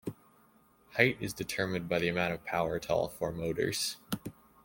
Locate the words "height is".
0.93-1.31